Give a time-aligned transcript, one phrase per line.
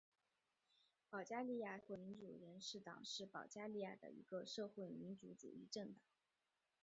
[1.11, 5.99] 保加利亚社会民主人士党是保加利亚的一个社会民主主义政党。